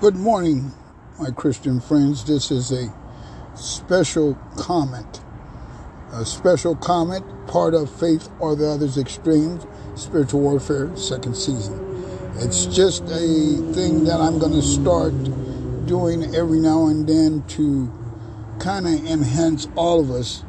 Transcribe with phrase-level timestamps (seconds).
[0.00, 0.70] Good morning,
[1.18, 2.22] my Christian friends.
[2.22, 2.94] This is a
[3.56, 5.22] special comment.
[6.12, 9.66] A special comment, part of Faith or the Other's Extremes,
[9.96, 11.80] Spiritual Warfare, second season.
[12.36, 15.14] It's just a thing that I'm going to start
[15.86, 17.92] doing every now and then to
[18.60, 20.44] kind of enhance all of us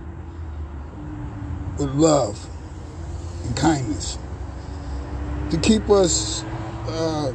[1.80, 2.46] with love
[3.46, 4.20] and kindness.
[5.50, 6.44] To keep us
[6.88, 7.34] uh,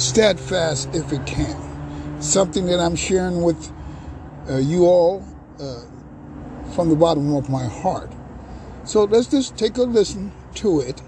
[0.00, 2.22] steadfast if it can.
[2.22, 3.72] Something that I'm sharing with
[4.48, 5.24] uh, you all
[5.60, 5.82] uh,
[6.74, 8.10] from the bottom of my heart.
[8.84, 11.02] So let's just take a listen to it.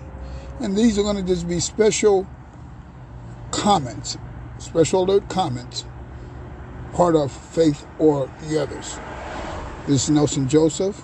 [0.61, 2.27] And these are going to just be special
[3.51, 4.19] comments,
[4.59, 5.85] special alert comments,
[6.93, 8.99] part of faith or the others.
[9.87, 11.03] This is Nelson Joseph.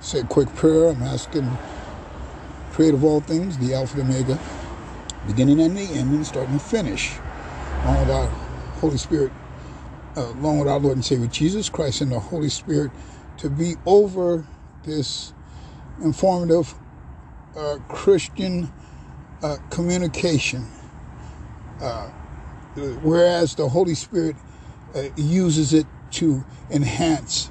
[0.00, 0.90] Say a quick prayer.
[0.90, 1.50] I'm asking,
[2.70, 4.38] creator of all things, the Alpha and Omega,
[5.26, 7.14] beginning and the end, and starting and finish,
[7.84, 8.28] along with our
[8.80, 9.32] Holy Spirit,
[10.16, 12.92] uh, along with our Lord and Savior Jesus Christ and the Holy Spirit,
[13.38, 14.46] to be over
[14.84, 15.34] this
[16.02, 16.74] informative
[17.56, 18.72] uh, Christian
[19.42, 20.66] uh, communication.
[21.80, 22.10] Uh,
[23.02, 24.36] whereas the Holy Spirit
[24.94, 27.50] uh, uses it to enhance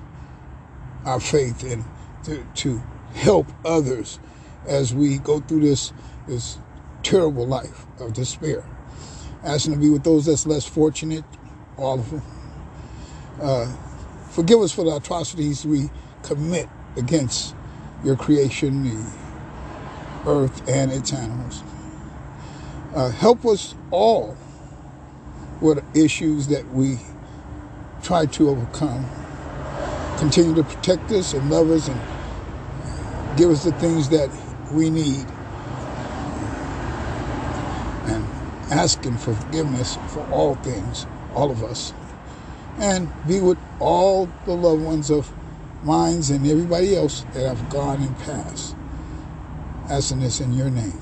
[1.06, 1.86] our faith and
[2.24, 4.20] to, to help others
[4.68, 5.94] as we go through this
[6.28, 6.58] this
[7.06, 8.66] terrible life of despair.
[9.44, 11.24] Asking to be with those that's less fortunate,
[11.78, 12.22] all of them.
[13.40, 13.72] Uh,
[14.32, 15.92] forgive us for the atrocities we
[16.24, 17.56] commit against
[18.04, 19.12] your creation, the
[20.26, 21.62] earth, and its animals.
[22.96, 24.36] Uh, help us all
[25.62, 26.98] with issues that we
[28.02, 29.06] try to overcome.
[30.18, 32.02] Continue to protect us and love us and
[33.38, 34.30] give us the things that
[34.74, 35.26] we need
[38.08, 38.26] and
[38.76, 41.94] asking for forgiveness for all things, all of us.
[42.78, 45.32] And be with all the loved ones of
[45.84, 48.76] mine and everybody else that have gone and passed.
[49.90, 51.00] Asking this in your name,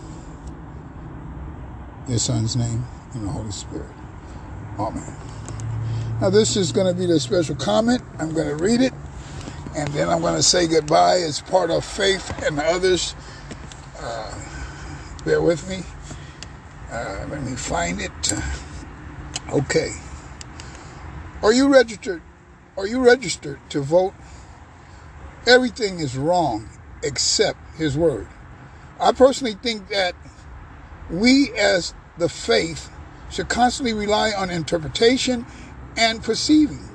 [2.07, 3.89] your son's name, and the Holy Spirit.
[4.77, 5.15] Amen.
[6.21, 8.01] Now, this is going to be the special comment.
[8.19, 8.93] I'm going to read it,
[9.75, 13.15] and then I'm going to say goodbye as part of faith and others.
[13.99, 14.33] Uh,
[15.25, 15.83] bear with me.
[16.93, 18.11] Uh, let me find it.
[19.49, 19.93] Okay.
[21.41, 22.21] Are you registered?
[22.77, 24.13] Are you registered to vote?
[25.47, 26.69] Everything is wrong
[27.01, 28.27] except His Word.
[28.99, 30.13] I personally think that
[31.09, 32.91] we, as the faith,
[33.31, 35.47] should constantly rely on interpretation
[35.97, 36.87] and perceiving,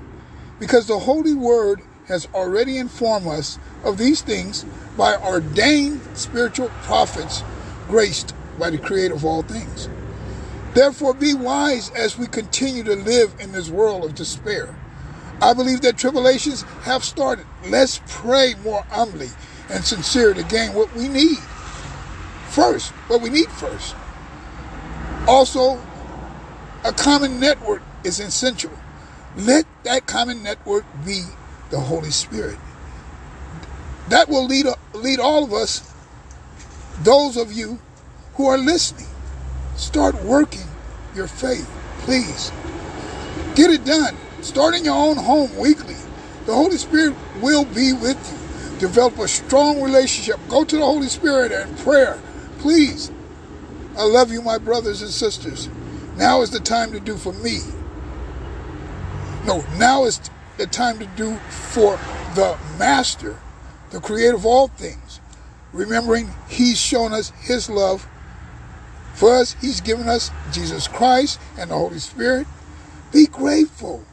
[0.60, 4.64] because the Holy Word has already informed us of these things
[4.96, 7.42] by ordained spiritual prophets
[7.88, 9.88] graced by the creator of all things.
[10.74, 14.74] Therefore, be wise as we continue to live in this world of despair.
[15.40, 17.46] I believe that tribulations have started.
[17.66, 19.28] Let's pray more humbly
[19.70, 21.38] and sincere to gain what we need
[22.48, 23.94] first, what we need first.
[25.26, 25.80] Also,
[26.84, 28.72] a common network is essential.
[29.36, 31.22] Let that common network be
[31.70, 32.58] the Holy Spirit.
[34.08, 35.92] That will lead, lead all of us,
[37.02, 37.78] those of you
[38.38, 39.08] who are listening,
[39.74, 40.66] start working
[41.12, 41.68] your faith,
[41.98, 42.52] please.
[43.56, 44.16] Get it done.
[44.42, 45.96] Start in your own home weekly.
[46.46, 48.78] The Holy Spirit will be with you.
[48.78, 50.38] Develop a strong relationship.
[50.48, 52.16] Go to the Holy Spirit and prayer.
[52.58, 53.10] Please.
[53.96, 55.68] I love you, my brothers and sisters.
[56.16, 57.58] Now is the time to do for me.
[59.46, 60.20] No, now is
[60.58, 61.98] the time to do for
[62.36, 63.36] the Master,
[63.90, 65.20] the creator of all things.
[65.72, 68.06] Remembering He's shown us His love
[69.18, 72.46] for us, He's given us Jesus Christ and the Holy Spirit.
[73.12, 74.04] Be grateful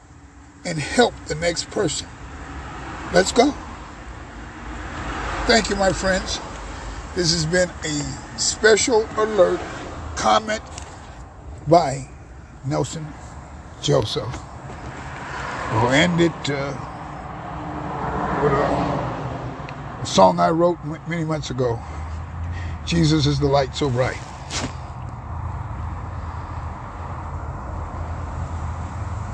[0.65, 2.07] and help the next person.
[3.13, 3.51] Let's go.
[5.45, 6.39] Thank you, my friends.
[7.15, 9.59] This has been a special alert
[10.15, 10.63] comment
[11.67, 12.07] by
[12.65, 13.05] Nelson
[13.81, 14.33] Joseph.
[15.71, 16.73] We'll end it uh,
[18.43, 20.77] with a, a song I wrote
[21.07, 21.79] many months ago
[22.85, 24.19] Jesus is the light so bright.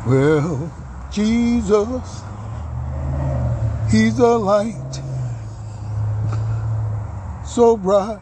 [0.06, 0.72] Well,
[1.12, 2.24] Jesus,
[3.92, 5.02] He's a light
[7.46, 8.20] so bright.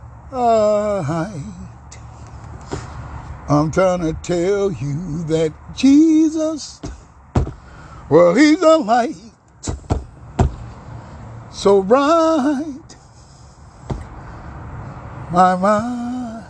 [3.48, 6.82] I'm trying to tell you that Jesus,
[8.10, 9.16] well, He's a light
[11.50, 12.98] so bright.
[15.32, 16.46] My mind,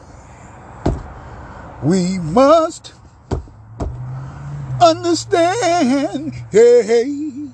[1.84, 2.94] we must
[4.90, 7.52] understand hey,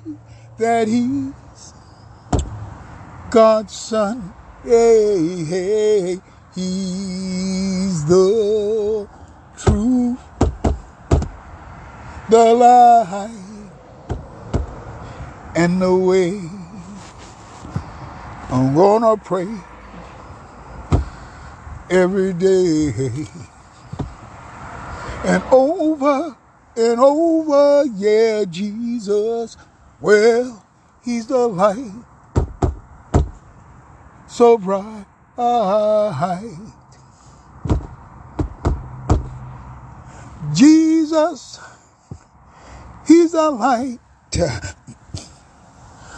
[0.58, 1.74] that he's
[3.30, 4.32] God's son.
[4.64, 6.20] Hey, hey,
[6.54, 9.06] he's the
[9.58, 10.18] truth,
[12.30, 13.30] the light,
[15.54, 16.40] and the way.
[18.48, 19.48] I'm gonna pray
[21.90, 23.26] every day
[25.24, 26.36] and over
[26.76, 29.56] and over, yeah, Jesus.
[30.00, 30.64] Well,
[31.02, 31.92] he's the light
[34.26, 35.06] so bright.
[40.52, 41.60] Jesus,
[43.06, 43.98] he's the light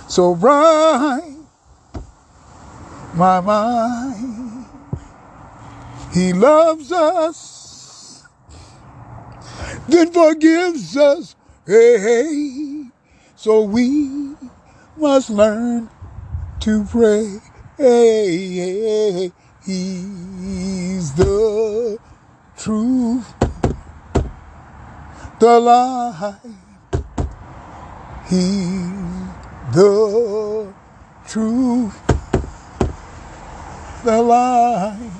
[0.08, 1.36] so bright.
[3.14, 4.66] My mind,
[6.12, 7.57] he loves us,
[9.88, 11.36] then forgives us.
[11.66, 12.84] Hey, hey.
[13.36, 14.34] So we
[14.96, 15.90] must learn
[16.60, 17.40] to pray.
[17.76, 19.32] Hey, hey,
[19.64, 21.98] he's the
[22.56, 23.34] truth,
[25.40, 26.34] the light.
[28.28, 28.90] He's
[29.72, 30.74] the
[31.26, 31.96] truth,
[34.04, 35.12] the light,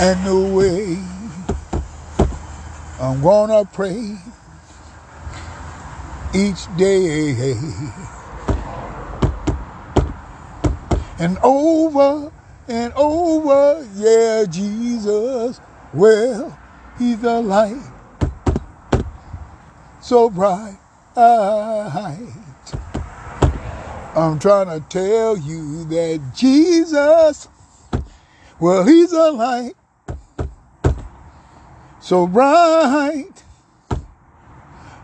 [0.00, 1.21] and the way.
[3.02, 4.16] I'm gonna pray
[6.32, 7.56] each day
[11.18, 12.30] and over
[12.68, 13.84] and over.
[13.96, 15.60] Yeah, Jesus,
[15.92, 16.56] well,
[16.96, 17.82] he's the light
[20.00, 20.78] so bright.
[24.14, 27.48] I'm trying to tell you that Jesus,
[28.60, 29.74] well, he's a light
[32.02, 33.44] so bright.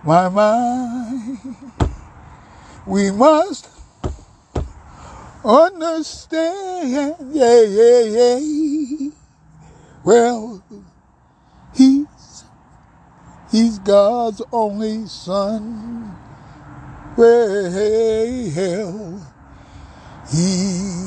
[0.05, 1.39] My mind,
[2.87, 3.69] we must
[5.45, 7.15] understand.
[7.33, 9.11] Yeah, yeah, yeah.
[10.05, 10.63] Well,
[11.75, 12.45] he's
[13.51, 16.17] he's God's only son.
[17.17, 17.71] Well,
[20.31, 20.98] he's